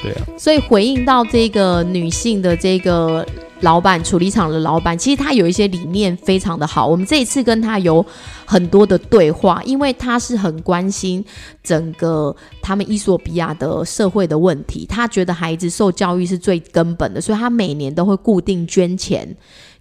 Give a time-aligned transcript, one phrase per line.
[0.00, 3.26] 对啊，所以回应到这个女性的这个
[3.60, 6.86] 老板，处理厂的老板，其实他有一些理念非常的好。
[6.86, 8.04] 我们这一次跟他有
[8.44, 11.24] 很多的对话，因为他是很关心
[11.62, 19.36] 整个他们伊索比亚的社会的问题，他觉得孩子受教育是最根本的，所以他每年都会固定捐钱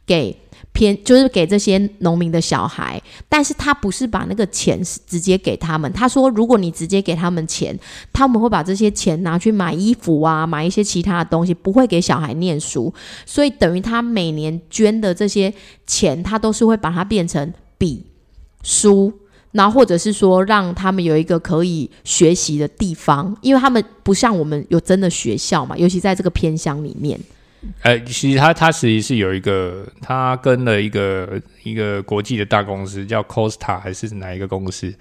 [0.05, 0.35] 给。
[0.78, 5.92] 偏就是给这些农民的小孩，但是他不是把那个钱直接给他们。
[5.92, 7.75] 他说，如果你直接给他们钱，
[8.14, 12.93] 他们会把这些钱拿去买衣服啊，买一些其他的东西，不会给小孩念书。
[13.25, 15.51] 所以等于他每年捐的这些
[15.87, 18.06] 钱，他都是会把它变成笔、
[18.62, 19.12] 书，
[19.54, 27.20] 然后或者是说让他们有一个可以学习的地方，因为他们不像我们有真的学校嘛，尤其在这个偏乡里面。
[27.82, 34.94] 呃，其实他他实际是有一个，他跟了一个一个国际的大公司叫 Costa 还是哪一个公司？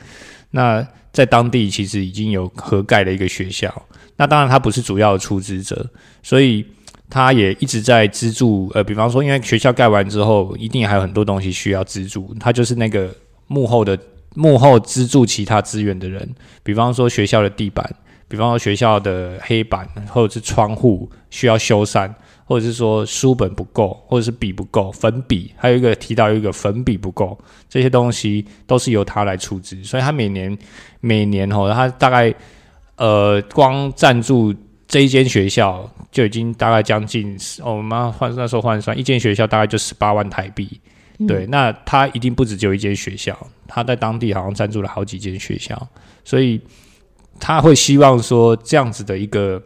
[0.50, 3.70] 那在当地其实已经有合盖的一个学校。
[4.16, 5.86] 那当然他不是主要的出资者，
[6.22, 6.64] 所以
[7.10, 8.70] 他也一直在资助。
[8.74, 13.14] 呃，比方说，因为学校盖完之后，一定还有很多东西需要资助，他就是那个
[13.46, 13.98] 幕后的
[14.34, 16.26] 幕后资助其他资源的人。
[16.62, 17.94] 比方说学校的地板，
[18.26, 22.10] 比方说学校的黑板或者是窗户需要修缮。
[22.48, 27.36] 或者是说书本不够，或者是笔不够，粉笔还有一个提到一个粉笔不够，
[27.68, 30.56] 这些东西都是由他来出资，所以他每年
[31.00, 32.32] 每年哦，他大概
[32.98, 34.54] 呃光赞助
[34.86, 40.80] 这一间学校就已经大概将近哦，我们换那时候换算一间学校大概就十八万台币，
[41.26, 43.36] 对，那他一定不止只有一间学校，
[43.66, 45.76] 他在当地好像赞助了好几间学校，
[46.24, 46.60] 所以
[47.40, 49.60] 他会希望说这样子的一个。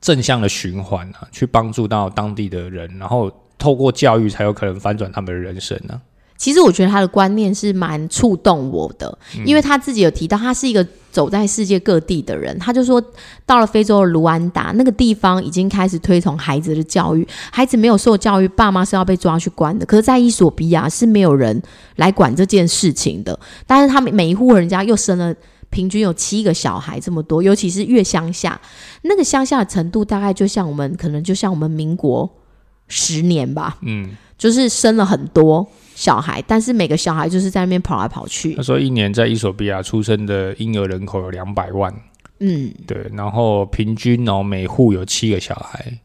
[0.00, 6.00] 正向的循环啊，去帮助到当地的人，然后透过教育才有可能翻转他们的人生呢。
[6.36, 12.58] 其实我觉得他的观念是蛮触动我的，因为他自己有提到，他是一个走在世界各地的人。
[12.58, 13.02] 他就说，
[13.46, 19.86] 到了非洲的卢安达那个地方，已经开始推崇孩子的教育，孩子没有受教育，爸妈是要被抓去关的。
[19.86, 21.62] 可是，在伊索比亚是没有人
[21.96, 25.34] 来管这件事情的，但是他们每一户人家又生了。
[25.74, 28.60] 平均有七个小孩这么多，尤其是越乡下，
[29.02, 32.30] 那个乡下的程度大概就像我们，可能就像我们民国
[32.86, 38.54] 十年吧，嗯，就是生了很多小孩，但是每个小孩就是在那边跑来跑去。
[38.54, 41.92] 他说，一年在伊索比亚出生的婴儿人口有两百万，
[42.38, 45.98] 嗯，对，然后平均哦，每户有七个小孩。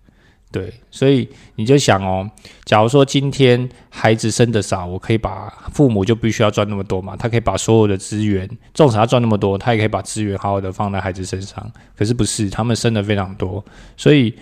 [0.51, 2.27] 对，所以你就想哦，
[2.65, 7.15] 假如说今天孩子生的少，我可以把父母就必须要赚那么多嘛？
[7.15, 11.71] 他可以把所有的资源，纵使他赚那么多，他也可以把资源好好的放在孩子身上。
[11.95, 13.63] 可是不是，他们生的非常多，
[13.95, 14.33] 所以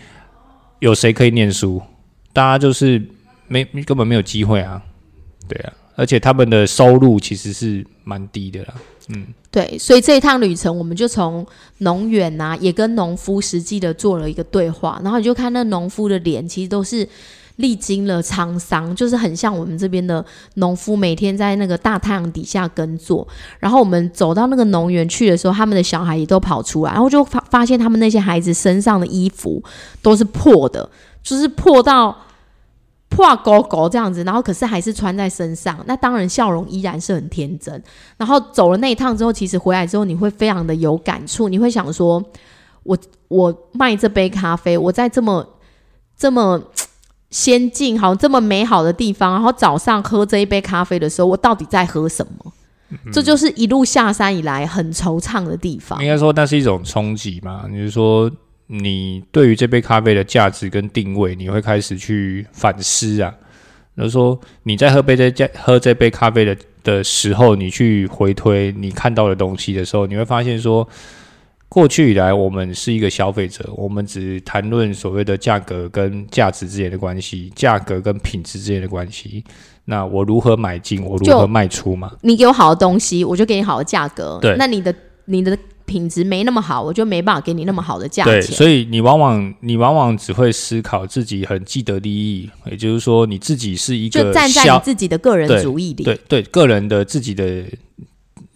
[0.79, 1.81] 有谁可以念书？
[2.31, 3.05] 大家就是
[3.47, 4.81] 没根本没有机会啊，
[5.45, 8.73] 对啊，而且他们的收入其实是蛮低的啦。
[9.09, 11.45] 嗯，对，所以这一趟旅程，我们就从
[11.77, 17.07] 农园呐，也跟农夫实际的做了一个对话，然后你就看那农夫的脸，其实都是
[17.55, 20.25] 历经了沧桑，就是很像我们这边的
[20.55, 23.25] 农夫，每天在那个大太阳底下耕作。
[23.59, 29.63] 然后我们走到那个农园去的时候，他们的小孩也都跑出来，然后就发发现他们那些孩子身上的衣服
[30.01, 30.89] 都是破的，
[31.23, 32.13] 就是破到。
[33.17, 37.83] 破狗狗这样子，然后可是还是穿在身上，那当然笑容依然是很天真。
[38.15, 42.23] 然后走了那一趟之后，其实回来之后你会非常的有感触，你会想说：
[42.83, 42.95] 我
[43.27, 45.43] 我卖这杯咖啡，我在这么
[46.15, 46.61] 这么
[47.31, 52.53] 先进、好这么美好的地方，然后早上喝这一杯咖啡的时候，我到底在喝什么？
[53.11, 55.99] 这就是一路下山以来很惆怅的地方。
[56.03, 57.65] 应该说，那是一种冲击嘛？
[57.67, 58.31] 你是说？
[58.67, 63.33] 你对于这杯咖啡的价值跟定位，你会开始去反思啊。
[63.95, 70.87] 就是说，你在喝杯这喝这杯咖啡的的时候，你去回推你看到的东西的时候，你会发现说，
[71.67, 79.43] 过去以来我们是一个消费者，我们只谈论所谓的价格跟价值之间的关系，价格跟品质之间的关系。
[79.85, 82.11] 那我如何买进，我如何卖出嘛？
[82.21, 84.37] 你给我好的东西，我就给你好的价格。
[84.41, 84.93] 对，那你的
[85.25, 85.57] 你的。
[85.87, 88.33] 品质没那么好，我就没办法给你那么好的价钱。
[88.33, 97.63] 对，所以你往往你往往只会思考自己很既得利益，也就是说你自己是一个就站在你自己的个人主义里，对对，个人的自己的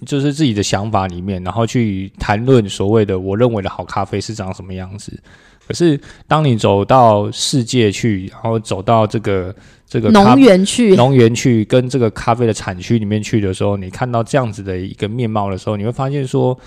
[0.06, 5.18] 就是自己的想法里面，然后去谈论所谓的我认为的好咖啡是长什么样子。
[5.66, 5.98] 可是
[6.28, 9.56] 当你走到世界去，然后走到这个
[9.88, 16.60] 这个农园去，农园去跟这个咖啡的产区里面去的时候，你看到这样子的一个面貌的时候，你会发现说。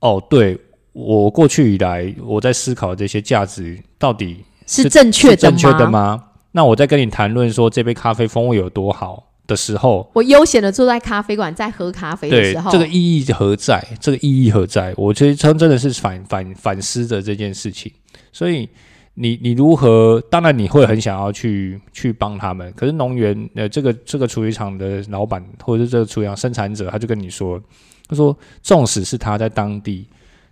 [0.00, 0.58] 哦，对
[0.92, 6.24] 我过去以来，我在思考这些价值到底是正确的正确的吗？
[6.52, 13.82] 那我在跟你谈论说这杯咖啡风味有多好的时候，我悠闲的坐在咖啡馆在喝咖啡的对时候，这个意义何在？
[14.00, 14.92] 这个意义何在？
[14.96, 17.92] 我觉得他真的是反反反思着这件事情。
[18.32, 18.68] 所以
[19.14, 20.20] 你你如何？
[20.30, 27.60] 当然你会很想要去去帮他们，可是农园呃这个这个处理厂的老板或者是这个处理厂生产者，他就跟你说，
[28.08, 30.08] 他说纵使是他在当地，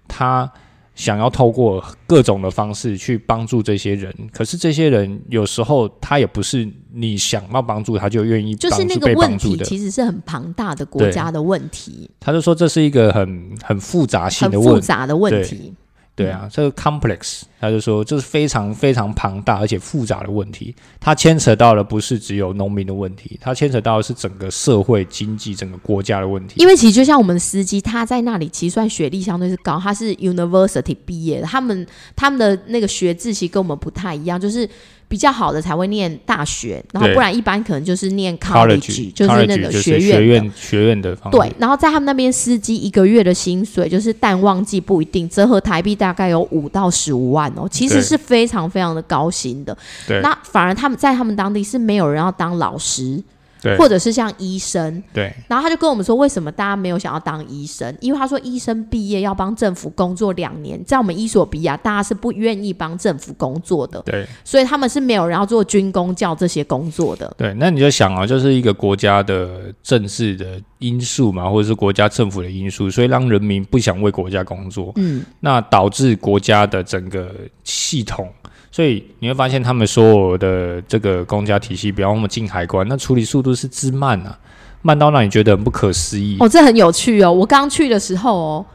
[0.07, 0.49] 他。
[0.97, 9.59] 想要透过各种的方式去帮助这些人，可是这些人有时候他也不是你想要帮助他就愿意就是那个问题。
[9.59, 15.75] 其实是很庞大的国家的问题，他就说这是一个很很复杂性很的问复杂的问题。
[16.17, 26.55] 对啊，这个 complex，他就说这是非常非常庞大而且复杂的问题，它牵扯到的不是只有农民的问题，它牵扯到的是整个社会经济、整个国家的问题。
[26.57, 31.87] 因为其实就像我们的司机，他在那里其实算学历相对是高，他是 university 毕业的，他们
[32.17, 34.67] 他们的那个学制其实跟我们不太一样，就是
[35.09, 40.17] 比较好的才会念大学，然后不然一般可能就是念 college 就是那个学院的。
[40.17, 49.77] 学院学院的对，然后在他们那边司机一个月的薪水就是淡旺季不一定，折合台币大概有五到十五万哦，其实是非常非常的高薪的。
[50.07, 53.23] 对那反而他们在他们当地是没有人要当老师，
[53.63, 53.77] 对。
[53.77, 55.33] 或者是像医生，对。
[55.49, 57.97] 然后他就跟我们说，为什么大家没有想要当医生？
[58.01, 64.27] 因为他说医生毕业要帮政府工作两年，在我们伊索比亚，大家是不愿意帮政府工作的，对。
[64.45, 67.35] 所以他们是没有人要做军工教这些工作的。
[67.37, 78.29] 对，那你就想啊，就是一个国家的政治的因素嘛，或者是国家政府的因素，所以让人民不想为国家工作，嗯，那导致国家的整个系统，
[78.77, 84.39] 所以你会发现他们所有的这个公家体系，比方我们进海关，那处理速度是之慢啊，
[84.83, 86.37] 慢到让你觉得很不可思议。
[86.41, 87.33] 哦，这很有趣哦。
[87.33, 88.67] 我刚去的时候哦，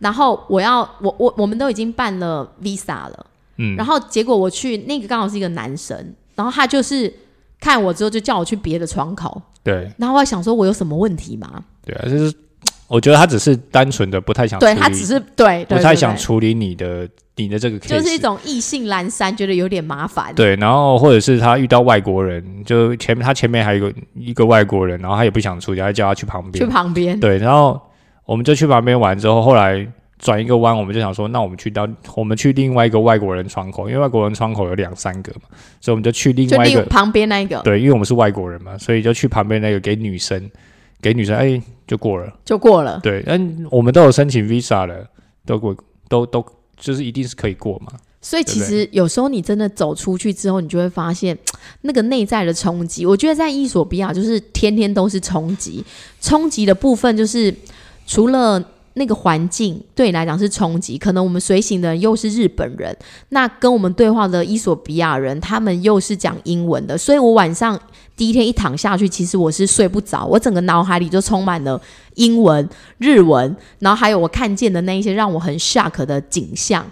[0.00, 3.26] 然后我要我我我们都已经办了 visa 了，
[3.58, 5.96] 嗯，然后结果我去那个刚好是一个男生，
[6.34, 7.14] 然后他就是
[7.60, 11.62] 看我之后就叫我去别的窗口，对然后我还想说我有什么问题吗？
[11.84, 12.34] 对啊，就是
[12.88, 20.34] 我觉得他只是单纯的不太想对他只是对对不太想处理你的你的这个 case，就是一种意兴阑珊，觉得有点麻烦。
[20.34, 26.64] 对，然后或者是他遇到外国人，就前面他前面还有一个一个外国人，然后他也不想出家，他叫他去旁边。
[26.64, 27.80] 去，旁边，对，然后
[28.24, 29.86] 我们就去旁边玩之后，后来
[30.18, 35.42] 转一个弯，我们就想说，那我们去到我们去另外一个外国人窗口，因为外国人窗口有两三个嘛，
[35.80, 37.60] 所以我们就去另就外一个，旁边那一个。
[37.60, 40.50] 对，因为我们是外国人嘛，所以就去旁边那个给女生，
[41.02, 42.98] 给女生，哎，就过了，就过了。
[43.02, 45.06] 对，嗯我们都有申请 visa 了，
[45.44, 45.76] 都过，
[46.08, 46.42] 都都
[46.76, 51.36] 就是一定是可以过嘛，所以其实有时候你真的走出去之后，你就会发现
[51.82, 53.04] 那个内在的冲击。
[53.06, 55.84] 我觉得在伊索比亚就是天天都是冲击，
[56.20, 57.54] 冲击的部分就是
[58.06, 58.62] 除了。
[58.98, 62.96] 那个环境对你来讲是冲击，可能我们随行的人又是日本人，
[63.28, 67.78] 那跟我们对话的伊索比亚人，他们又是讲英文的，所以我晚上
[68.16, 71.80] 第一天一躺下去，其实我是睡不着，我整个脑海里就充满了
[72.14, 72.68] 英文、
[72.98, 76.84] 日文，然后还有我看见的那一些让我很 shock 的景象，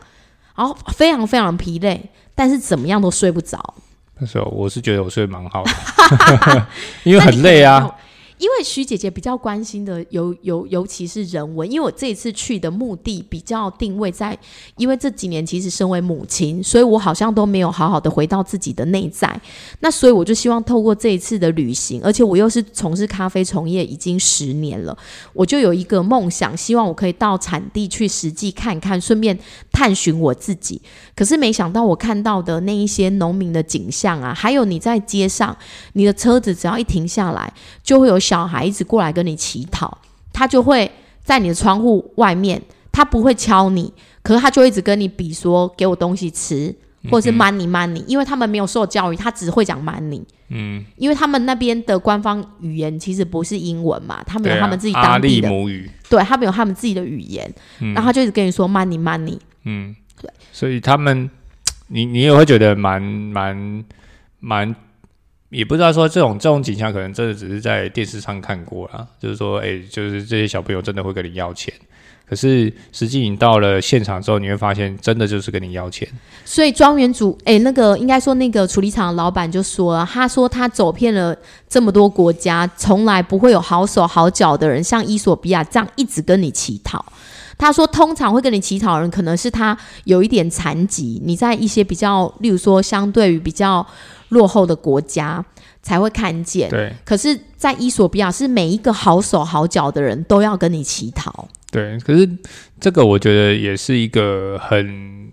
[0.55, 3.75] 然后非常非常疲累，但是怎么样都睡不着。
[4.21, 6.67] 那时候我是觉得我睡得蛮好的，
[7.03, 7.91] 因为很累啊。
[8.39, 14.37] 因为徐姐姐比较关心的尤尤尤其是人文，因为我这一次去的目的比较定位在，
[14.77, 19.41] 因为这几年其实身为母亲，所以我好像都没有好好的回到自己的内在。
[19.81, 24.97] 那所以我就希望透过这一次的旅行，而且我又是从事咖啡从业已经十年了，
[25.33, 29.39] 我就有一个梦想，希望我可以到产地去实际看看，顺便
[29.71, 30.83] 探寻我自己。
[31.15, 35.57] 可是没想到我看到的那一些农民的景象啊，还有你在街上，
[35.93, 37.53] 你的车子只要一停下来，
[37.83, 39.97] 就会有小孩一直过来跟你乞讨，
[40.33, 40.91] 他就会
[41.23, 43.93] 在你的窗户外面，他不会敲你，
[44.23, 46.75] 可是他就一直跟你比说给我东西吃，
[47.11, 50.23] 或者是 money money，、因为他们没有受教育，他只会讲 money。
[50.49, 59.97] 嗯，因为他们那边的官方语言其实不是英文嘛，他们有他们自己当地的，母语，对他们有他们自己的语言，然后他就一直跟你说 money money，嗯，
[60.53, 61.29] 所以他们，
[61.89, 63.85] 你你也会觉得蛮蛮
[64.41, 64.75] 蛮，
[65.51, 71.73] 也不知道说这种这种景象，可能真的只是在电视上看过啦，就是说，哎、就是这些小朋友真的会跟你要钱，
[72.27, 76.09] 可是实际你到了现场之后，你会发现，真的就是跟你要钱。
[76.45, 81.37] 所以庄园主，哎、那个应该说那个处理厂的老板就说了，他说他走遍了
[81.69, 87.05] 这么多国家，从来不会有好手好脚的人像伊索比亚这样一直跟你乞讨。
[87.57, 93.87] 他说，通常会跟你乞讨的人，可能是他有一点残疾，你在一些比较，例如说相对于比较
[94.31, 95.45] 落后的国家
[95.83, 96.69] 才会看见。
[96.71, 101.49] 对可是，在伊索比亚，是每一个好手好脚的人都要跟你乞讨。
[101.71, 102.29] 对，可是
[102.81, 105.33] 这个我觉得也是一个很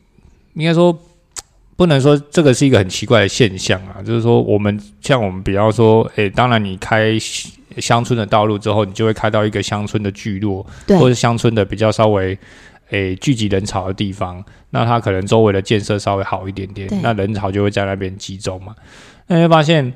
[0.54, 0.98] 应该说
[1.82, 7.18] 不不能说这个是一个很奇怪的现象啊，就是说我们像我们比方说，诶，当然你开
[7.78, 12.38] 乡村的道路之后，你就会开到一个乡村的聚落，对或者乡村的比较稍微
[12.92, 18.76] 诶聚集人潮的地方，那它可能周围的建设稍微好一点点，那人潮就会在那边集中嘛。
[19.26, 19.92] 那你会发现，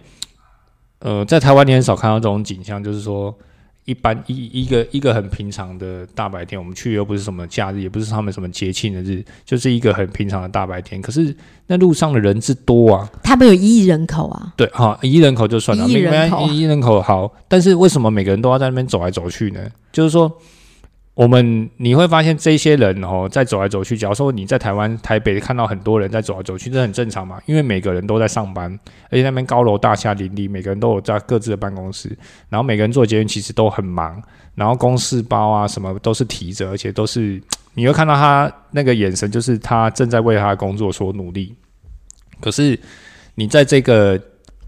[1.01, 3.37] 呃，在台湾你很少看到这种景象，就是说。
[3.85, 10.99] 一般一一个一个很平常的大白天，我们去又不是什么假日，也不是他们什么节庆的日，就是一个很平常的大白天。
[11.01, 11.35] 可是
[11.67, 19.59] 那路上的人是多啊，他们有一亿人口啊，对，哈，一亿人口就算了，一亿人口啊一亿人口好，但是为什么每个人都要在那边走来走去呢？
[19.91, 20.31] 就是说，
[21.15, 23.97] 我们你会发现这些人哦，在走来走去。
[23.97, 28.69] 假如说你在台湾台北看到很多人在走来走去，这很正常嘛，因为每个人都在上班，
[29.09, 32.09] 而且那边高楼大厦林立，每个人都有在各自的办公室，
[32.49, 34.21] 然后每个人做捷运其实都很忙，
[34.55, 37.41] 然后公事包啊什么都是提着，而且都是
[37.73, 41.55] 你会看到他那个眼神，就是他正在为他的工作所努力。
[42.41, 42.77] 可是
[43.35, 44.21] 你在这个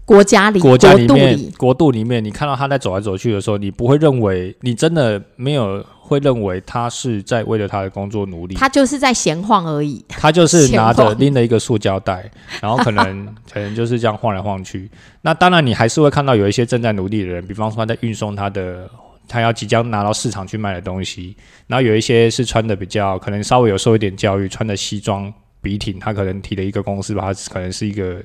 [0.08, 10.02] 国家里、国家里度面里，国度里面，你看到他在走来走去的时候，你不会认为你真的没有会认为他是在为了他的工作努力，他就是在闲晃而已。
[10.08, 12.30] 他就是拿着 拎了一个塑胶袋，
[12.62, 14.90] 然后可能可能就是这样晃来晃去。
[15.20, 18.88] 那当然，你还是会看到有一些正在努力的人，比方说他在运送他的。
[19.30, 21.36] 他要即将拿到市场去卖的东西，
[21.66, 28.22] 然后有一些是穿的比较可能稍微有受一点教育，穿的西装笔挺，他可能提了一个公司吧，他可能是一个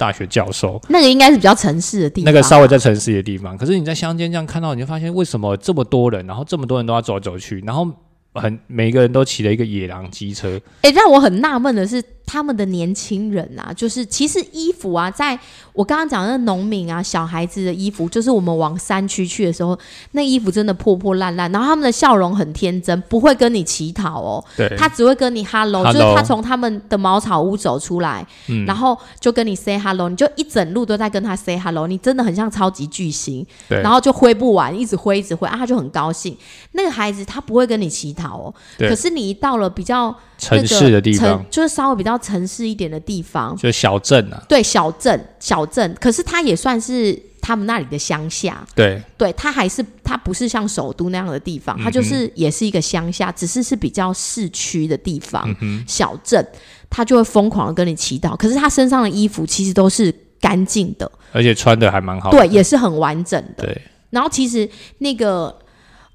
[0.00, 7.86] 大学教授，那个应该是比较城市的地方，那个稍微在城市的地方，可是你在乡间这样看到，你就发现为什么这么多人，然后这么多人都要走来走去，然后
[8.32, 15.36] 很每一个人都骑了一个野狼机车，哎、让我很纳闷的是，他们的年轻人啊，就是其实衣服啊，在
[15.72, 19.76] 我刚刚讲的那农民啊、小孩子的衣服，就是我们往山区去的时候，
[20.12, 28.64] 那衣服真的破破烂烂，然后他们的笑容很天真，不会跟你乞讨哦，对，他只会跟你 hello，, Hello 就是他从他们的茅草屋走出来，嗯。
[28.64, 36.36] 然后就跟你 say hello，你就一整路都在跟他 say hello，你真的很像超级巨星，对，然后就挥不完，一直挥一直挥啊，他就很高兴。
[36.72, 38.88] 那个孩子他不会跟你乞讨哦，对。
[38.88, 41.44] 可是你一到了比较城市的地方。
[41.50, 55.54] 就是稍微比较城市一点的地方，就小镇啊，对小镇小镇，可是它也算是他们那里的乡下，对，对，它还是它不是像首都那样的地方，它就是也是一个乡下，只是是比较市区的地方，
[55.86, 56.44] 小镇，
[56.88, 63.64] 他就会疯狂的跟你祈祷，可是他身上的衣服其实都是干净的，而且穿的还蛮好的，对，也是很完整的。
[63.64, 64.68] 对，然后其实
[64.98, 65.56] 那个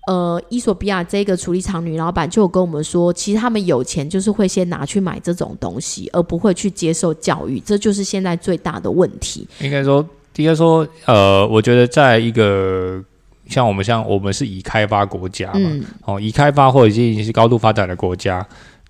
[0.07, 9.47] 呃，伊索比亚这个处理厂女老板就有跟我们说，其实他们有钱就是会先拿去买这种东西，而不会去接受教育，这就是现在最大的问题。
[9.61, 13.03] 应该说，应该说，呃，我觉得在一个
[13.47, 18.45] 像我们像我们是已开发国家嘛，嗯，哦，已开发或者已经是高度发展的国家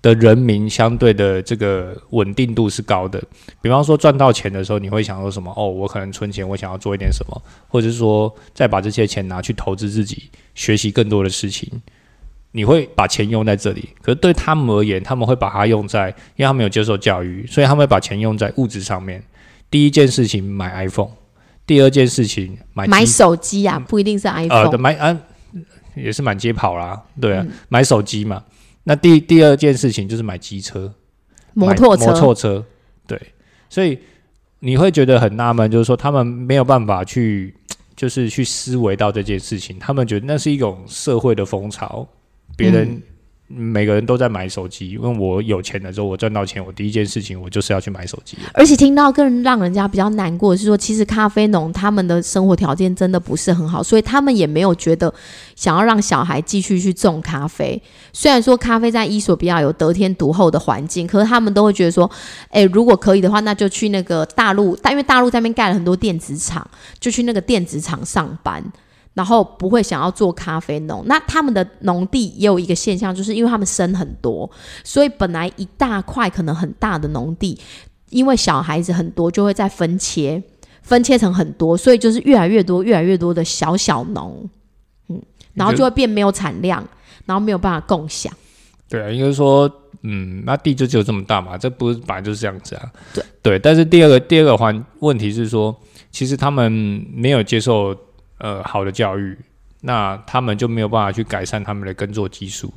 [0.06, 3.20] 的人民，相对的这个稳定度是高的。
[3.60, 5.52] 比方说赚到钱的时候，你会想说什么？
[5.56, 11.68] 哦，我可能存钱，我想要做一点什么，或者是说再把这些钱拿去投资自己，学习更多的事情。
[12.52, 19.20] 你会把钱用在这里，可是对他们而言，他们会把它用在，因为他们有接受教育，所以他们会把钱用在物质上面。
[19.68, 21.10] 第一件事情买 iPhone，
[21.66, 25.18] 第二件事情买买手机啊，不一定是呃，iPhone，、对买啊，
[25.96, 28.44] 也是满街跑啦，对啊，嗯买手机嘛。
[28.88, 30.94] 那第第二件事情就是买机车，
[31.54, 32.64] 摩托车，摩托车，
[33.04, 33.20] 对，
[33.68, 33.98] 所以
[34.60, 37.52] 你会觉得很纳闷，就是说他们没有办法去，
[37.96, 42.06] 就是去思维到这件事情，他们觉得那是一种社会的风潮，
[42.56, 43.02] 别人。
[43.48, 48.36] 每个人都在买手机，因为我有钱的时候，我赚到钱，我第一件事情我就是要去买手机。
[48.52, 55.12] 而且听到更让人家比较难过的是说，其实咖啡农他们的生活条件真的不是很好，所以他们也没有觉得
[55.54, 57.80] 想要让小孩继续去种咖啡。
[58.12, 62.10] 虽然说咖啡在伊索比亚有得天独厚的环境，可是他们都会觉得说，
[62.50, 68.64] 诶，如果可以的话，那就去那个大陆，但因为大陆在那边盖了很多电子厂，就去那个电子厂上班。
[69.16, 74.48] 然后不会想要做咖啡农，那他们的农地也有一个现象，就是因为他们生很多，
[74.84, 77.58] 所以本来一大块可能很大的农地，
[78.10, 80.42] 因为小孩子很多，就会再分切，
[80.82, 84.46] 分切成很多，所以就是越来越多、越来越多的小小农，
[85.08, 85.18] 嗯，
[85.54, 86.86] 然后就会变没有产量，
[87.24, 88.30] 然后没有办法共享。
[88.86, 89.70] 对啊，应该说，
[90.02, 92.92] 嗯，那地就只有这么大嘛，这不是本来就是这样子啊。
[93.14, 95.74] 对对，但是第二个第二个环问题是说，
[96.12, 96.70] 其实他们
[97.12, 97.96] 没有接受
[98.38, 99.36] 呃好的教育，
[99.80, 102.72] 那他们就没有办法去改善他们的耕作技术，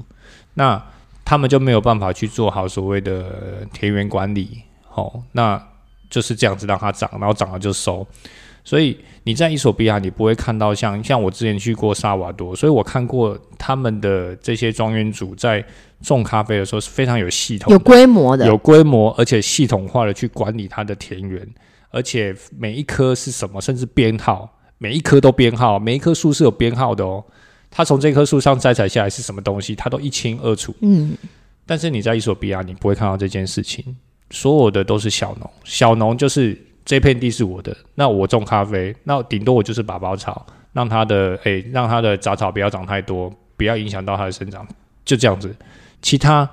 [0.53, 0.81] 那
[1.25, 4.63] 他们就没有办法去做好所谓的田园管理，
[4.93, 5.61] 哦，那
[6.09, 8.05] 就是这样子让它长，然后长了就收。
[8.63, 15.63] 所以你在伊索比亚，你不会看到像像我之前去过萨瓦多，所以我看过他们的这些庄园主在
[16.01, 21.47] 种咖啡的时候是非常有系统、有规模的，有规模，而且系统化的去管理它的田园，
[21.89, 27.23] 而且每一颗是什么，甚至编号，每一棵都编号，每一棵树是有编号的哦。
[27.69, 30.73] 它从这棵树上摘采下来是什么东西，它都一清二楚。
[30.81, 31.15] 嗯，
[31.67, 33.95] 但是你在伊索比亚，你不会看到这件事情，
[34.31, 40.43] 所有的都是小农，小农就是这片地是我的，那我种咖啡，那顶多我就是拔拔草，
[40.73, 44.67] 让它的诶、让它的杂草不要长太多，不要影响到它的生长，
[45.05, 45.55] 就这样子。
[46.01, 46.49] 其他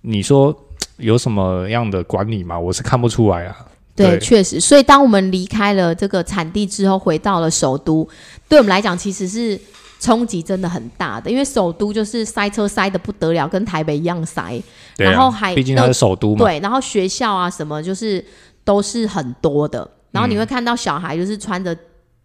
[0.00, 0.56] 你说
[0.96, 2.58] 有什么样的管理吗？
[2.58, 3.66] 我是看不出来啊。
[3.98, 4.20] 对，对。
[4.20, 4.60] 确实。
[4.60, 8.08] 所以当我们离开了这个产地之后，回到了首都，
[8.48, 9.60] 对我们来讲其实是
[10.00, 14.60] 冲击真的很大的，因为首都就是塞车塞的不得了，跟台北一样塞。
[14.96, 18.24] 对啊然后还毕竟它是首都嘛，对，然后学校啊什么就是
[18.64, 21.74] 都是很多的，然后你会看到小孩就是穿着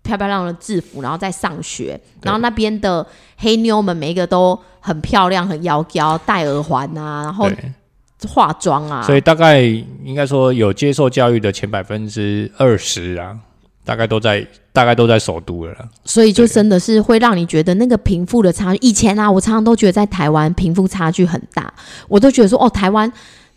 [0.01, 3.05] 漂漂亮亮的制服，然后在上学，然后那边的
[3.37, 7.71] 黑妞们每一个都很漂亮、很妖娇，戴耳环啊，然后对，
[8.27, 13.37] 化妆啊，所以大概应该说有接受教育的前百分之二十啊，
[13.83, 15.89] 大概都在大概都在首都了啦。
[16.05, 18.79] 所以就真的是会让你觉得那个贫富的差距。
[18.81, 21.73] 以前啊，我常常都觉得在台湾贫富差距很大，
[22.07, 23.11] 我都觉得说哦，台湾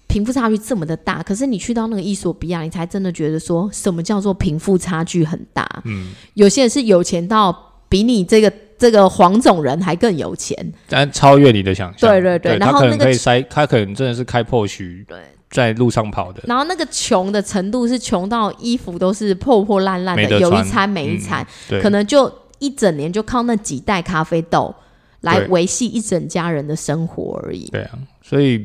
[0.06, 1.22] 贫富差距这么的大。
[1.22, 5.68] 可是你去到那个伊索比亚，你才真的觉得说什么叫做贫富差距很大。
[5.84, 10.72] 嗯，有些人是有钱到比你这个这个黄种人还更有钱。
[10.88, 12.10] 但超越你的想象。
[12.10, 15.18] 对对对然后那个能可以塞，他可能真的是开破许，对，
[15.50, 24.74] 在路上跑的，然后那个穷的程度是穷到衣服都是破破烂烂的，有一餐没一嗯餐，对，可能就一整年就靠那几袋咖啡豆
[25.20, 27.68] 来维系一整家人的生活而已。
[27.70, 28.64] 对啊，所以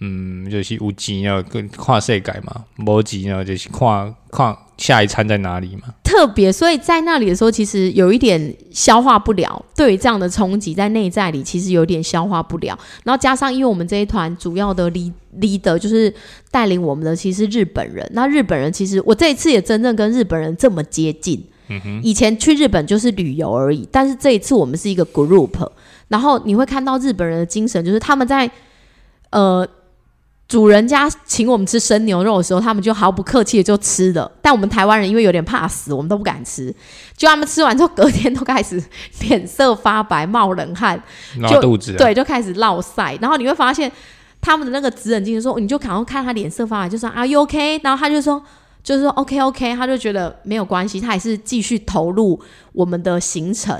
[0.00, 5.94] 嗯，就是有钱要跟跨世界嘛，无钱呢就是看看下一餐在哪里嘛。
[6.02, 9.64] 特别，所以在那里的时候，其实有一点消化不了。
[9.76, 12.76] 对于这样的冲击，在内在里其实有点消化不了。
[13.04, 16.12] 然后加上，因为我们这一团主要的 lead leader 就是
[16.50, 18.06] 带领我们的，其实是日本人。
[18.12, 21.42] 那日本人其实我这一次也真正跟日本人这么接近。
[22.02, 25.66] 以前去日本就是旅游而已，但是这一次我们是一个 group，
[26.08, 28.50] 然后你会看到日本人的精神，就是他们在
[29.30, 29.66] 呃
[30.52, 34.30] 主人家请我们吃生牛肉的时候，他们就毫不客气的就吃了。
[34.42, 36.70] 但我们台湾人因为有点怕死，我们都不敢吃。
[37.16, 38.78] 就他们吃完之后，隔天都开始
[39.22, 41.02] 脸色发白、冒冷汗，
[41.38, 43.16] 拉就肚子、啊，对，就开始落晒。
[43.22, 43.90] 然后你会发现
[44.42, 47.80] 他们的那个直人精神说，你就赶快看他脸色发白，就说啊，you OK？
[47.82, 48.44] 然后他就说。
[48.84, 52.36] 就是说 OK OK，他就觉得没有关系，他还是继续投入
[52.72, 53.72] 我们的行程，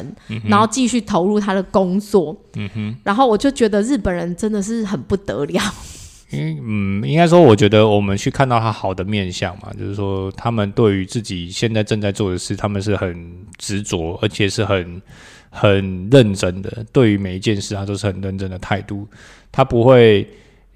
[0.49, 2.37] 然后继续投入他的工作。
[2.55, 5.61] 嗯哼，然后我就觉得日本人真的是很不得了。
[6.33, 15.01] 嗯，应该说，我觉得我们去看到他好的面相嘛，就是说，他们对于自己现在正在做的事，他们是很执着，而且是很
[15.51, 16.85] 很认真的。
[16.93, 19.07] 对于每一件事，他都是很认真的态度，
[19.51, 20.27] 他不会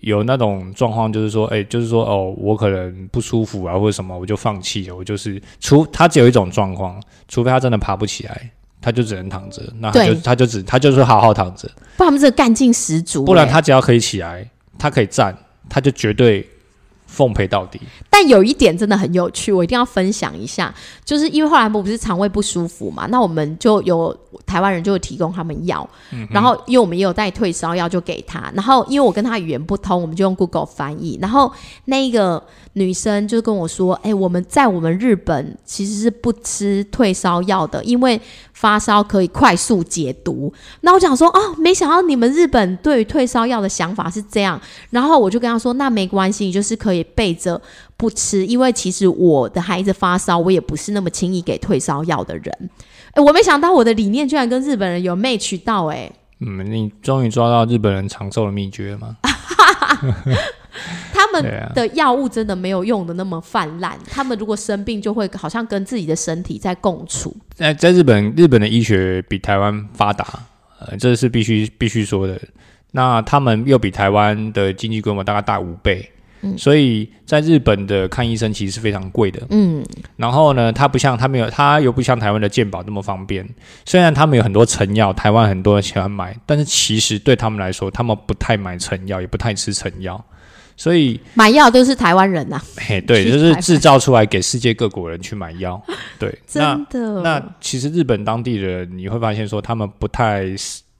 [0.00, 4.94] 有那种状况，就是说，哎、就是说，哦，我可能不舒服啊，或者什么，我就放弃了。
[4.94, 11.66] 我就是除他只有一种状况，除非他真的爬不起来，他就只能躺着，那他就他就只他就是好好躺着。
[11.96, 15.36] 不然他们这个干劲十足、不然欸他只要可以起来，他可以站，
[15.68, 16.48] 他就绝对
[17.06, 17.80] 奉陪到底。
[18.10, 20.74] 但有一点真的很有趣，我一定要分享一下，
[21.04, 25.88] 就是因为后来我不是肠胃不舒服嘛，那我们就有台湾人就会提供他们药，
[26.30, 31.52] 然后因为我们也有带退烧药就给他，然后因为我跟他语言不通，我们就用 Google 翻译，然后
[31.84, 38.18] 那个女生就跟我说，哎、我们在我们日本其实是不吃退烧药的，因为
[38.56, 40.50] 发烧可以快速解毒。
[40.80, 44.58] 那我想说，哦，没想到你们日本对于退烧药的想法是这样。
[44.88, 47.60] 然后我就跟他说，那没关系，你就是可以备着
[47.98, 52.70] 不吃，因为其实我的孩子发烧，我也不是那么轻易给退烧药的人。
[53.12, 59.16] 哎，我没想到我的理念居然跟日本人有 match 到、哎，嗯，你终于抓到日本人长寿的秘诀了吗？
[61.74, 67.36] 的药物真的没有用的那么泛滥，他们如果生病就会好像跟自己的身体在共处。
[67.54, 70.26] 在在日本，日本的医学比台湾发达，
[70.80, 72.40] 呃，这是必须必须说的。
[72.92, 76.08] 那他们又比台湾的经济规模大概大五倍，
[76.56, 79.42] 所以在日本的看医生其实是非常贵的。
[79.50, 79.84] 嗯，
[80.16, 83.46] 然后呢，它不像它没有，它又不像台湾的健保那么方便。
[83.84, 90.24] 虽然他们有很多成药，台湾很多人喜欢买，但是其实对他们来说，他们不太买成药，也不太吃成药。
[90.76, 95.82] 所以，买药都是台湾人呐、嘿，对，就是台制造出来给世界各国人去买药。
[96.20, 97.22] 对，真的。
[97.22, 100.44] 那其实日本当地人，你会发现说，他们不太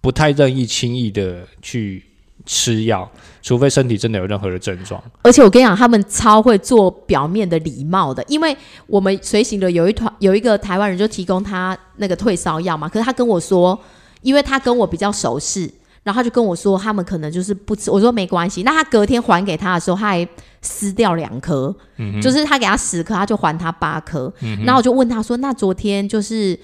[0.01, 2.03] 不太任意轻易的去
[2.47, 3.11] 吃药，
[3.43, 5.03] 除非身体真的有任何的症状。
[5.23, 13.79] 而且我跟你讲，他们超会做表面的礼貌的，因为我们随行的有一团有一个台湾人就提供他那个退烧药嘛，可是他跟我说，
[14.23, 15.71] 因为他跟我比较熟识，
[16.07, 18.62] 然后他就跟我说他们可能就是不吃，我说没关系。
[18.62, 20.29] 那他隔天还给他的时候，他还
[20.62, 21.75] 撕掉两颗，
[22.23, 24.33] 就是他给他十颗，他就还他八颗。
[24.64, 26.57] 然后我就问他说，那昨天就是。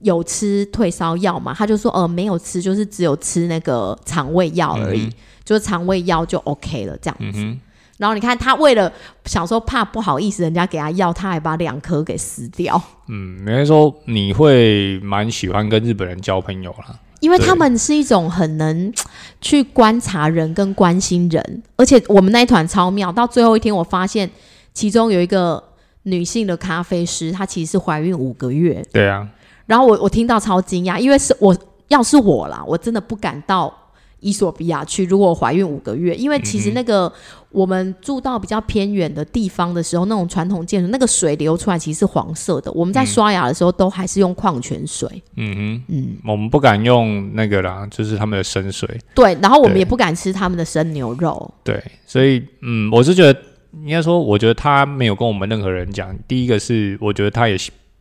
[0.00, 1.54] 有吃退烧药嘛？
[1.56, 5.08] 他就说，呃，没有吃，就是只有吃那个肠胃药而已，
[5.44, 7.56] 就是肠胃药就 OK 了这样子。
[7.96, 8.92] 然后你看他为了
[9.26, 12.82] 想说怕不好意思人家给他药，他还把两颗给撕掉。
[13.06, 18.92] 嗯，人家说你会蛮喜欢跟日本人交朋友啦，因为他们是一种很能
[19.40, 24.30] 去观察人跟关心人，而且我们那一团超妙，到最后一天我发现
[24.74, 25.62] 其中有一个
[26.04, 28.84] 女性的咖啡师，她其实是怀孕五个月。
[28.92, 29.28] 对啊。
[29.66, 31.56] 然后我我听到超惊讶，因为是我
[31.88, 33.72] 要是我啦，我真的不敢到
[34.26, 35.04] 伊索比亚去。
[35.06, 37.10] 如果怀孕五个月，因为其实那个
[37.50, 42.72] 我们住到比较偏远的地方的时候，那种传统建筑，那个水流出来其实是黄色的。
[42.72, 45.08] 我们在刷牙的时候都还是用矿泉水。
[45.36, 48.88] 嗯哼，嗯，我们不敢用那个啦，就是他们的生水。
[49.14, 51.54] 对，然后我们也不敢吃他们的生牛肉。
[51.62, 53.40] 对，所以嗯，我是觉得
[53.84, 56.12] 应该说，我觉得他没有跟我们任何人讲。
[56.26, 57.56] 第一个是，我觉得他也。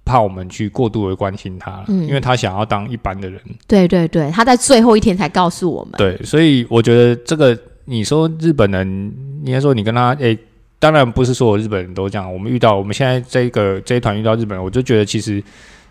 [0.05, 3.41] 怕我们去过度的关心他，因为他想要当一般的人。
[3.67, 5.93] 对对对，他在最后一天才告诉我们。
[5.97, 8.87] 对，所以我觉得这个，你说日本人，
[9.43, 10.37] 应该说你跟他，诶，
[10.77, 12.31] 当然不是所有日本人都这样。
[12.31, 15.43] 我们遇到，我们现在这个这一团遇到日本人，我就觉得其实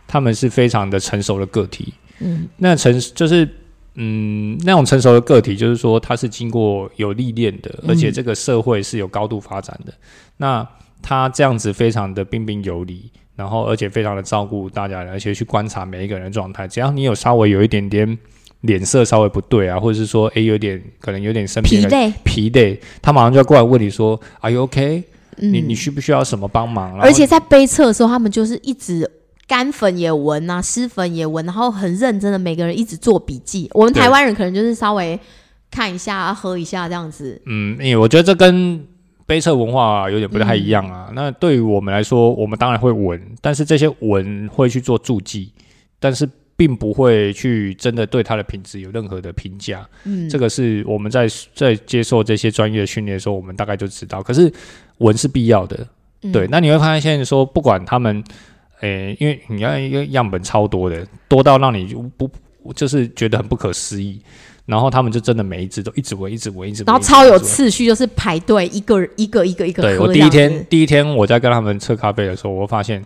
[0.07, 1.93] 他们是非常的成熟的个体。
[2.21, 3.49] 嗯，那成就是
[3.97, 9.93] 嗯那种成熟的个体，就是说他是经过有历练的，而且这个社会是有高度发展的。
[10.37, 10.65] 那
[11.03, 13.11] 他这样子非常的彬彬有礼。
[13.37, 16.69] 然后，而且非常的照顾大家，而且去观察每一个人的状态。
[16.69, 18.19] 只要你有稍微有一点点
[18.61, 25.03] 脸色稍微不对啊，或者是说，诶，有点可能有点生疲累，疲累，他马上就要过来问你说：“Are you OK？
[25.39, 29.11] 你你需不需要什么帮忙？”而且在杯测的时候，他们就是一直
[29.49, 33.69] 干粉也闻啊，湿粉也闻，然后很认真的每个人一直做笔记。
[33.75, 35.19] 我们台湾人可能就是稍微
[35.73, 37.43] 看一下、喝一下这样子。
[37.47, 38.87] 嗯，因为我觉得这跟。
[39.27, 41.11] 杯测文化有点不太一样啊。
[41.15, 45.53] 那对于我们来说，我们当然会闻，但是这些闻会去做注记，
[45.99, 49.89] 但是并不会去真的对它的品质有任何的评价。
[50.05, 54.23] 嗯，这个是我们在在接受这些专业训练的时候，我们大概就知道。
[54.23, 54.53] 可是
[54.99, 55.87] 闻是必要的，
[56.33, 56.47] 对。
[56.49, 58.23] 那你会发现，现在说不管他们，
[58.81, 62.31] 诶，因为你要一个样本超多的，多到让你不
[62.75, 64.21] 就是觉得很不可思议。
[64.67, 66.87] 然后他们就真的每一只都一直闻，一直闻，一直闻。
[66.87, 69.83] 然后超有次序，就是排队一个一个一个一个。
[69.83, 73.05] 对我第一天第一天我在跟他们测咖啡的时候，我发现，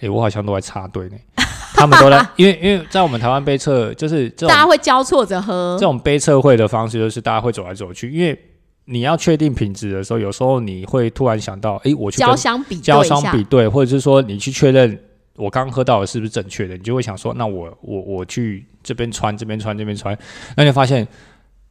[0.00, 1.16] 哎，我好像都在插队呢。
[1.74, 5.76] 他们都在，因为因为在我们台湾杯测，就是大家会交错着喝。
[5.80, 8.38] 这种杯测会的方式就是大家会走来走去，因为
[8.84, 14.96] 你要确定品质的时候，有时候你会突然想到，哎，我去交相比交相比对，或者是说你去确认。
[15.40, 16.76] 我刚喝到的是不是正确的？
[16.76, 20.16] 你就会想说，那我我我去这边穿，这边穿，这边穿，
[20.56, 21.06] 那就发现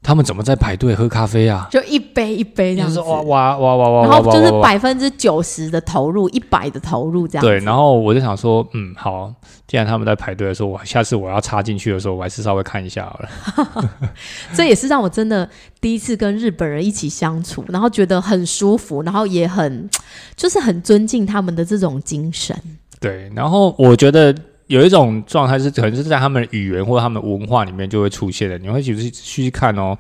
[0.02, 1.68] 他们怎么在排队喝咖啡啊？
[1.70, 7.44] 就一杯一杯这样子，哇哇哇哇哇，然后就是百分之九十的投入，一百的投入这样。
[7.46, 9.34] 对，然后我就想说，嗯，好，
[9.68, 14.10] 既然他们在排队的时候，我下次我要插进去的时候，我还是稍微看一下好了。
[14.56, 15.50] 这也是让我真的
[15.82, 19.90] 第一次跟日本人一起相处，然后觉得很舒服，然后也很
[20.38, 22.56] 就是很尊敬他们的这种精神。
[23.00, 24.36] 对，然后我觉得
[24.68, 28.58] 有一种状态是，可能是在他们语言或者他们文化里面就会出现的。
[28.58, 29.98] 你会去去去看哦，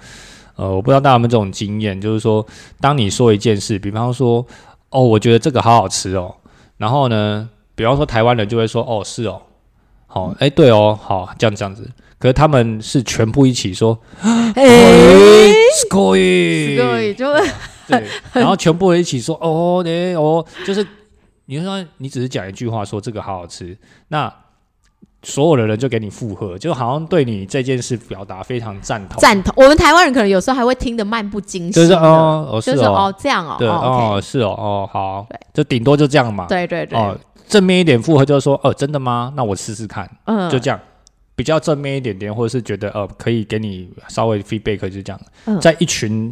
[0.55, 2.45] 呃，我不知道大家有没有这种经验，就是说，
[2.81, 4.45] 当你说一件事，比方说，
[4.89, 6.35] 哦，我觉得这个好好吃哦，
[6.77, 9.41] 然后呢，比方说台湾人就会说，哦，是哦，
[10.05, 11.89] 好，哎，对哦，好，这样这样子。
[12.19, 17.33] 可是他们是全部一起说，哎 s c o y s c o y 就
[17.87, 20.85] 对，然后全部一起说，哦，哎，哦，就是。
[21.49, 23.75] 你说你只是讲一句话，说这个好好吃，
[24.09, 24.31] 那
[25.23, 29.19] 所有的人就给你附和，就好像对你这件事表达非常赞同。
[29.19, 29.51] 赞同。
[29.57, 36.45] 我们台湾人可能有时候还会听得漫不经心，就是哦，就是哦这样哦，对哦，是哦，哦好，就顶多就这样嘛。
[36.45, 36.99] 对对对。
[36.99, 39.33] 哦，正面一点附和就是说，哦，真的吗？
[39.35, 40.07] 那我试试看。
[40.25, 40.79] 嗯，就这样，
[41.35, 45.19] 比较正面一点点，或者是觉得呃可以给你稍微 feedback，就这样。
[45.59, 46.31] 在一群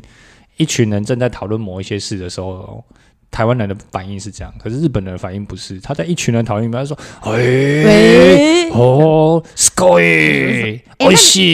[0.58, 2.86] 一群人正在讨论某一些事的时候。
[3.30, 5.80] 台湾人的反应是这样，可是日本人的反应不是。
[5.80, 11.08] 他在一群人讨论里面说：“哎，哦，sky，哎，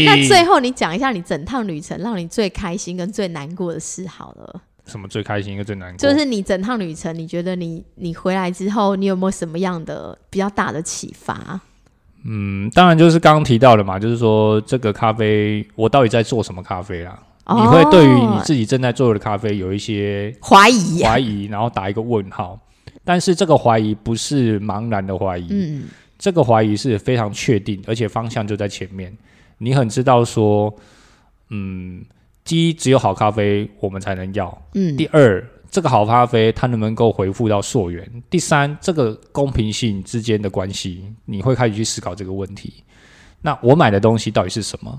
[0.06, 4.62] 那最后你讲一下你整趟旅程让你最开心跟最难过的事好了。
[4.86, 5.98] 什么最开心跟最难过？
[5.98, 11.60] 就是你整趟旅程，你觉得你你回来之后，你有没有什么样的比较大的启发？
[12.26, 17.18] 嗯，当然就是刚刚提到的嘛，就是说这个咖啡我到底在做什么咖啡啊？
[17.46, 22.60] 哦你会对于你自己正在做的咖啡有一些怀疑、怀疑，然后打一个问号。
[23.04, 25.84] 但是这个怀疑不是茫然的怀疑，嗯，
[26.18, 29.14] 这个怀疑是非常确定，而且方向就在前面。
[29.58, 30.74] 你很知道说，
[31.50, 32.02] 嗯，
[32.46, 42.84] 第一，只有好咖啡我们才能要；嗯第二，这个好咖啡它能不能够回复到溯源；第三，这个公平性之间的关系，你会开始去思考这个问题。
[43.42, 44.98] 那我买的东西到底是什么？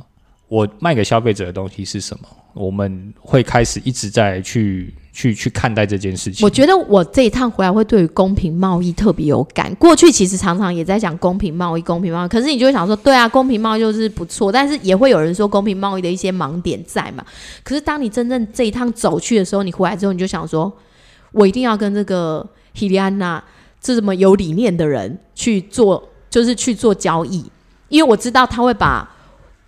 [0.48, 2.28] 我卖给消费者的东西是什么？
[2.52, 6.44] 我们会开始一直在去去去看待这件事情。
[6.44, 9.74] 我觉得我这一趟回来会对于公平贸易特别有感。
[9.74, 17.24] 过去其实常常也在讲公平贸易，公平贸易，可是你就会想说，对啊，公平贸易就是不错，但是也会有人说公平贸易的一些盲点在嘛。
[17.64, 20.72] 可是当你真正这一趟走去的时候，你回来之后，你就想说，
[21.32, 23.42] 我一定要跟这个希利安娜
[23.80, 27.44] 这么有理念的人去做，就是去做交易，
[27.88, 29.10] 因为我知道他会把。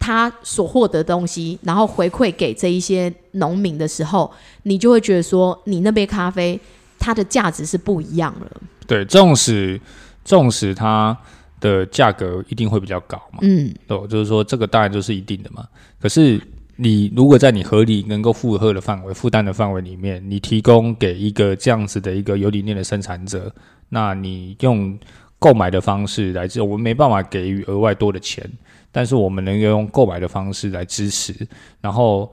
[0.07, 6.57] 他所获得的东西，然后回馈给这一些农民的时候，你就会觉得说，你那杯咖啡
[6.97, 8.49] 它的价值是不一样了。
[8.87, 9.81] 对，纵使
[10.25, 11.19] 纵使它
[11.59, 15.67] 的价格一定会比较高嘛，嗯，对，就是说这个当然就是一定的嘛。
[16.01, 16.41] 可是
[16.77, 23.53] 你如果在你合理能够负荷的范围、负担的范围里面，你提供给一个这样子的一个有理念的生产者，
[23.89, 24.97] 那你用
[25.41, 28.49] 购买的方式来自，我们没办法给予额外多的钱，
[28.97, 31.35] 但是我们能够用购买的方式来支持，
[31.83, 32.33] 然后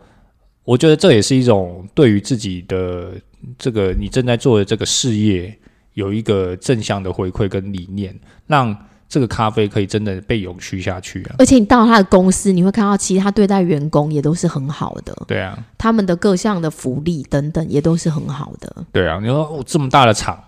[0.64, 3.12] 我觉得这也是一种对于自己的
[3.58, 5.54] 这个你正在做的这个事业
[5.96, 8.74] 有一个正向的回馈跟理念，让
[9.10, 11.36] 这个咖啡可以真的被永续下去啊。
[11.38, 18.86] 而且你到他的公司，你会看到其实他对待员工也都是很好的，对啊，他们的各项的福利等等也都是很好的。
[18.94, 20.42] 对啊，你说、哦、这么大的厂，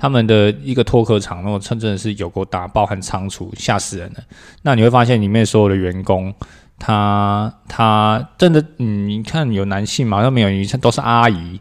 [0.00, 4.20] 他们的一个脱壳厂，那种真的是有够大，包含仓储，吓死人了。
[4.62, 6.34] 那你会发现里面所有的员工，
[6.78, 11.60] 他他真的，嗯，你看有男性嘛，都没有你看，都是阿姨，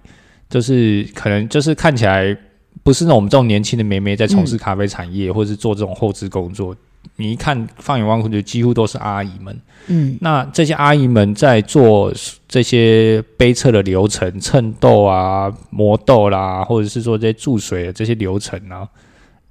[0.50, 2.34] 就是可能就是看起来
[2.82, 6.74] 不是那种我们这种年轻的妹妹在从事咖啡产业，或者是做这种后置工作。
[7.20, 9.56] 你一看放眼望过去，几乎都是阿姨们。
[9.88, 12.14] 嗯，那这些阿姨们在做
[12.48, 18.88] 这些杯测的流程，称豆啊、磨豆啦，或者是说这些注水的这些流程啊，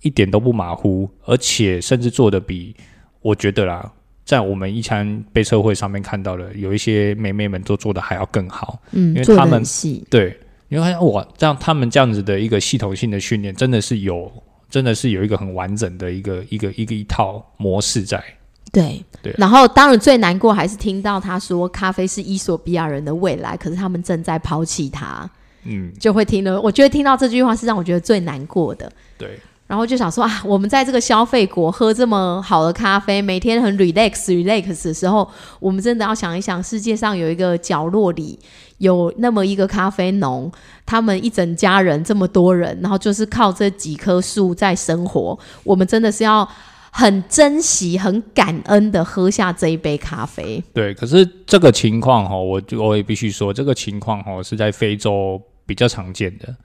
[0.01, 2.75] 一点都不马虎，而且甚至做的比
[3.21, 3.93] 我觉得啦，
[4.25, 8.79] 在我们一餐杯测会上面看到的，有一些妹妹们都做的还要更好。
[8.93, 14.33] 嗯，因为他们细，对，你会发现哇，这样他们这样子的一个系统性的训练，真的是有，
[14.71, 18.23] 真的是有一个很完整的一个一个一个一套模式在。
[18.71, 25.29] 对对啊然后当然最难过还是听到他说咖啡是伊索比亚人的未来，可是他们正在抛弃他，
[25.65, 26.61] 嗯，就会听了。
[26.61, 28.93] 我觉得听到这句话是让我觉得最难过的。
[29.17, 35.29] 对，然后就想说啊，我们在这个消费国喝这么好的咖啡，每天很 relax relax 的时候，
[35.61, 38.37] 我们真的要想一想，世界上有一个角落里
[38.79, 40.51] 有那么一个咖啡农，
[40.87, 46.49] 他们一整家人这么多人，然后就是靠这几棵树在生活，我们真的是要
[46.91, 50.65] 很珍惜、很感恩的喝下这一杯咖啡。
[50.73, 56.57] 对，可是这个情况哈，我就我也必须说，这个情况哈是在非洲比较常见的，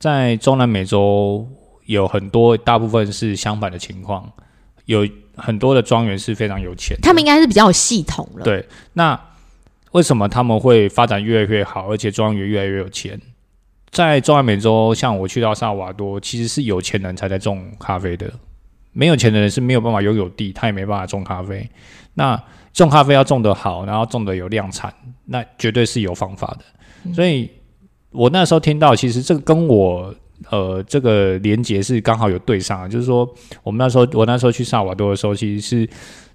[0.00, 1.46] 在中南美洲
[1.88, 4.30] 有很多大部分是相反的情况，
[4.84, 8.44] 有很多的庄园是非常有钱，他们应该是比较有系统了。
[8.44, 9.18] 对，那
[9.92, 13.18] 为什么他们会发展越来越好，而且庄园越来越有钱？
[13.90, 18.30] 在中南美洲，像我去到萨瓦多，其实是有钱人才在种咖啡的，
[18.92, 21.66] 没有钱的人是没有办法拥有地，他也没办法种咖啡。
[22.12, 22.38] 那
[22.74, 24.92] 种咖啡要种得好，然后种的有量产，
[25.24, 27.14] 那绝对是有方法的。
[27.14, 27.50] 所以
[28.10, 30.14] 我那时候听到，其实这个跟我
[30.50, 33.28] 呃这个连结是刚好有对上的，就是说
[33.62, 35.90] 我们那时候我那时候去萨瓦多的时候，其实是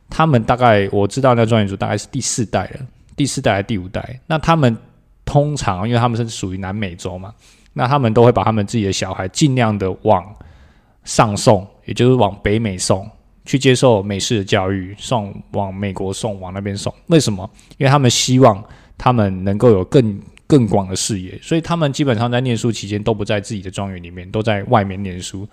[0.09, 2.79] 他们大概我知道那庄园主大概是第四代了，
[3.15, 4.19] 第四代还是第五代？
[4.27, 4.77] 那他们
[5.25, 7.33] 通常因为他们是属于南美洲嘛，
[7.73, 10.23] 那他们都会把他们自己的小孩尽量的往
[11.05, 13.09] 上送，也就是往北美送，
[13.45, 16.93] 去接受美式的教育，送往美国送，往那边送。
[17.07, 17.49] 为什么？
[17.77, 18.63] 因为他们希望
[18.97, 20.19] 他们能够有更
[20.53, 25.47] 更广的视野，所以他们基本上在念书期间都不在自己的庄园里面，都在外面念书。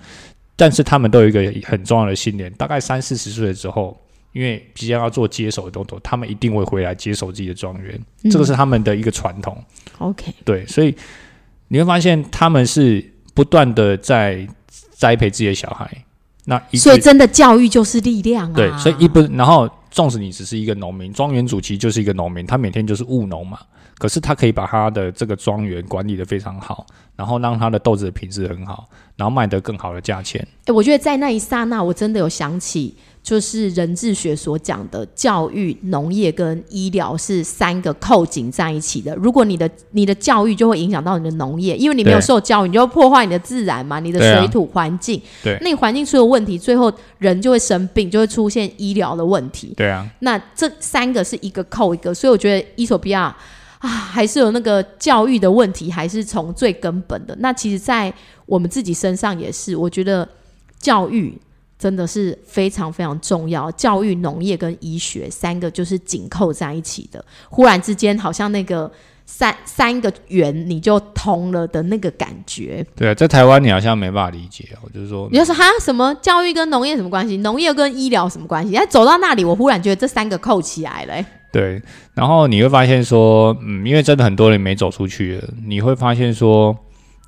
[0.56, 3.98] 但是他们都有一个很重要的信念，大概三四十岁之后，
[4.34, 7.98] 因为即将要做接手的动作，他们一定会回来接手自己的庄园，
[8.30, 9.56] 这个是他们的一个传统。
[9.96, 10.94] OK，对，所以
[11.68, 14.46] 你会发现他们是不断的在
[14.90, 15.90] 栽培自己的小孩。
[16.44, 18.54] 那一所以真的教育就是力量啊。
[18.54, 23.58] 对，所以一不，然后纵使你只是一个农民，庄园主其实就是一个农民，他每天就是务农嘛。
[24.00, 30.40] 可是他可以把他的这个庄园管理的非常好，然后让他的豆子的品质很好，然后卖得更好的价钱。
[30.64, 39.14] 诶我觉得在那一刹那，我真的有想起就是人智学所讲的教育、农业跟医疗是三个扣紧在一起的。
[39.16, 45.20] 如果你的你的教育就会影响到你的农业，因为你没有受教育，你就会破坏你的自然嘛，你的水土环境。
[45.42, 49.74] 对那你环境出了问题，最后人就会生病，就会出现医疗的问题。
[49.76, 53.36] 对啊，那这三个是一个扣一个，所以我觉得伊索比亚
[53.80, 57.34] 啊，还是有那个教育的问题，还是从最根本的。
[57.40, 58.12] 那其实，在
[58.44, 60.28] 我们自己身上也是，我觉得
[60.78, 61.36] 教育
[61.78, 63.72] 真的是非常非常重要。
[63.72, 67.24] 教育、农业跟医学三个就是紧扣在一起的。
[67.48, 68.92] 忽然之间，好像那个
[69.24, 72.86] 三三个圆你就通了的那个感觉。
[72.94, 77.38] 对啊，在台湾你好像没办法理解我，就是说你就说哈，什么教育跟农业什么关系？
[77.38, 78.76] 农业跟医疗什么关系？
[78.76, 81.80] 哎，走到那里，我忽然觉得这三个扣起来了、欸对，
[82.14, 86.76] 然后你会发现说，嗯，因为真的很多人没走出去了，你会发现说，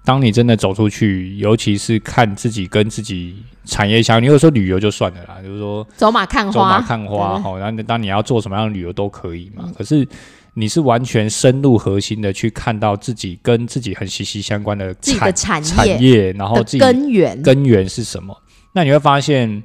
[0.05, 10.07] 当你真的走出去，尤其是看自己跟自己产业相，你有时候旅游就算了啦，就是说走马看花，走马看花对哈，然后当你要做什么样的旅游都可以嘛，可是。
[10.55, 17.41] 你是完全深入核心的去看到自己跟自己很息息相关的自己的产产业业，然后自己根源。
[17.41, 18.37] 根源是什么？
[18.75, 19.63] 那你会发现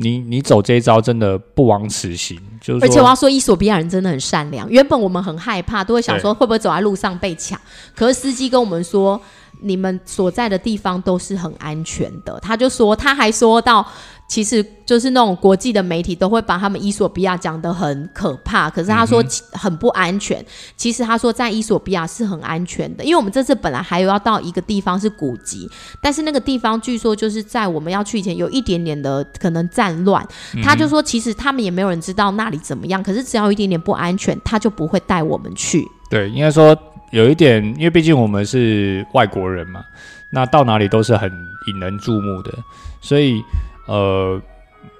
[0.00, 2.40] 你，你走这一招真的不枉此行。
[2.60, 4.68] 就是，而且我要说，伊索比亚人真的很善良。
[4.70, 7.60] 原本我们很害怕，都会想说会不会走在路上被抢。
[7.94, 9.20] 可是司机跟我们说，
[9.60, 12.38] 你们所在的地方都是很安全的。
[12.40, 13.86] 他就说，他还说到，
[14.28, 20.44] 其实就是那种国际的媒体都会把他们伊索比亚讲得很可怕，可是他说很不安全。
[20.76, 25.66] 其实他说在伊索比亚是很安全的，因为我们这次本来还有要到一个地方是古籍，
[26.02, 30.26] 但是那个地方据说就是在我们要去以前有一点点的可能战乱。
[30.62, 35.82] 他就说，其实他们也没有人知道那里怎么样，可是只要有一点点不安全，他就不会带我们去。
[36.10, 36.76] 对，应该说
[37.12, 39.82] 有一点，因为毕竟我们是外国人嘛，
[40.28, 41.30] 那到哪里都是很
[41.66, 42.52] 引人注目的，
[43.00, 43.42] 所以
[43.88, 44.40] 呃，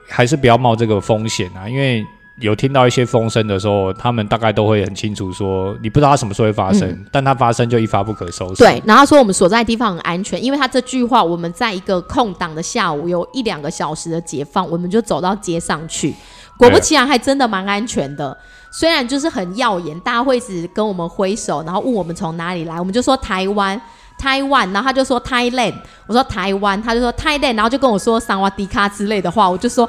[0.09, 2.05] 还是不要冒这个风险啊，因为。
[2.40, 8.62] 有听到一些风声的时候，他们大概都会很清楚说，你不知道它什么时候会发生，但它发生就一发不可收拾。
[8.62, 16.14] 对，然后说我们所在的地方很安全，因为他这句话，我们在一个空档的下午有一两个小时的解放，我们就走到街上去，
[16.57, 18.38] 果不其然，还真的蛮安全的。
[18.70, 23.81] 虽然就是很耀眼，大家会一直跟我们挥手，然后问我们从哪里来，我们就说台湾。
[24.18, 25.74] 台湾，然后他就说 Thailand，
[26.07, 29.88] 我说台湾，他就说 Thailand，然后就跟我说桑瓦迪卡之类的话，我就说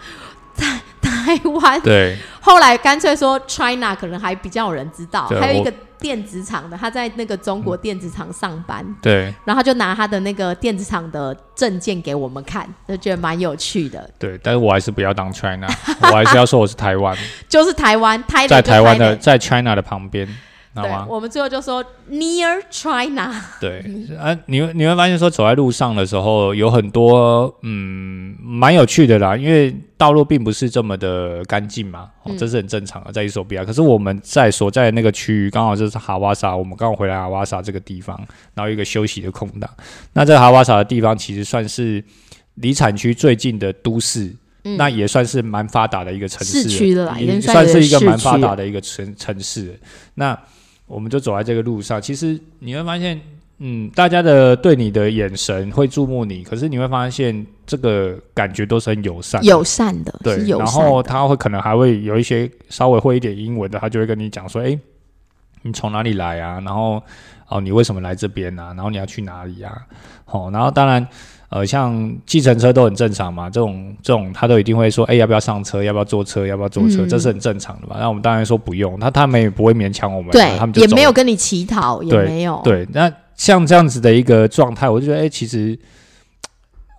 [0.56, 2.16] 台台湾，对。
[2.40, 9.34] 后来干脆说 China 可能还比较有人知道，还有一个电子厂的，他在那个中国电子厂上班，对。
[9.46, 14.10] 然后他就拿他的那个电子厂的证件给我们看，就觉得蛮有趣的。
[14.18, 15.66] 对，但是我还是不要当 China，
[16.02, 17.16] 我还是要说我是台湾，
[17.48, 20.32] 就是台湾，台在台湾的，在 China 的旁边，好
[20.74, 20.90] 对，？
[21.08, 23.78] 我们最后就说 near China，对
[24.18, 33.64] 啊，你会你会发现说走在路上的时候，有很多嗯蛮有趣的啦，因为道路并不是这么的干净嘛，这是很正常的，在伊索比亚。
[33.64, 38.20] 可是我们在所在的那个区域，刚好就是哈瓦萨，我们刚好回来哈瓦萨这个地方，
[38.54, 39.70] 然后一个休息的空档。
[40.12, 42.02] 那在哈瓦萨的地方其实算是
[42.54, 44.24] 离产区最近的都市。
[44.66, 49.78] 嗯那也算是蛮发达的一个城市了，市区了啦已已经经算是一个蛮发达的一个城城市。
[50.14, 50.34] 那
[50.86, 53.20] 我们就走在这个路上，其实你会发现，
[53.58, 60.66] 嗯，大家的对你的眼神会注目你，可是你会发现这个感觉都是很友善的，友善的，对然。
[60.66, 64.78] 后他会可能还会有一些稍微会一点英文的，他就会跟你讲说，诶，
[65.62, 66.60] 你从哪里来啊？
[66.60, 67.02] 然后
[67.48, 68.74] 哦，你为什么来这边啊？
[68.74, 69.86] 然后你要去哪里啊？
[70.24, 71.06] 好、然后当然。
[71.50, 75.82] 呃，像计程车都很正常嘛，这种这种他都一定会说，哎、要不要上车？
[75.82, 76.44] 要不要坐车？
[76.46, 77.04] 要不要坐车？
[77.04, 77.96] 嗯这是很正常的嘛。
[77.98, 82.60] 那我们当然说不用，那他们也不会勉强我们，对他们，就也没有跟你乞讨，也没有。
[82.64, 85.78] 对，那像这样子的一个状态，我就觉得，哎、其实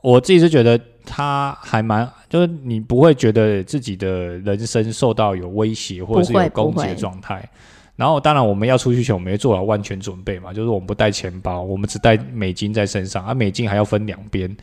[0.01, 7.49] 我自己是觉得他还蛮，就是你不会觉得自己的人生受到有威胁或者是有攻击的不会状态。
[7.95, 14.53] 然后，当然我们要出去前，我们也做好万全准备嘛，就是我们不带钱包，我们只带美金在身上，啊，美金还要分两边，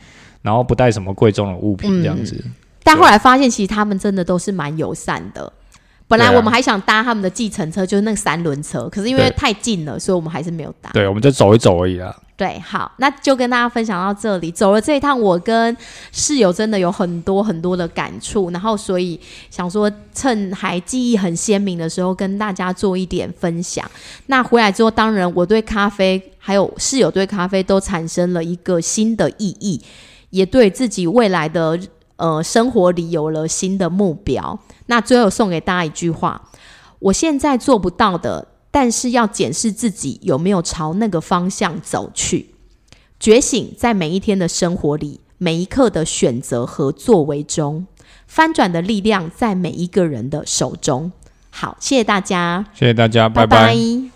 [0.41, 2.43] 然后不带什么贵重的物品这样子。
[2.83, 5.51] 但后来发现，其实他们真的都是蛮友善的。
[6.07, 10.91] 本来我们还想搭他们的计程车，就是那个三轮车，可是因为太近了，所以我们还是没有搭。
[10.91, 12.15] 对，我们就走一走而已啦。
[12.35, 14.51] 对，好，那就跟大家分享到这里。
[14.51, 15.77] 走了这一趟，我跟
[16.11, 19.19] 室友真的有很多很多的感触，然后所以
[19.51, 23.89] 想说，趁还记忆很鲜明的时候，跟大家做一点分享。
[24.25, 29.79] 那回来之后，当然我对咖啡，还有室友对咖啡都产生了一个新的意义，
[30.31, 31.79] 也对自己未来的
[32.15, 34.59] 呃生活里有了新的目标。
[34.87, 36.41] 那最后送给大家一句话：
[36.97, 38.47] 我现在做不到的。
[38.73, 42.55] 但是要检视自己有没有朝那个方向走去。
[43.19, 47.85] 觉醒在每一天的生活里，每一刻的选择和作为中，
[48.25, 51.11] 翻转的力量在每一个人的手中。
[51.51, 54.12] 好，谢谢大家，谢谢大家，拜拜.